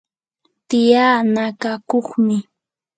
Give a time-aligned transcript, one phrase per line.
[0.69, 2.37] tiyaa nakakuqmi.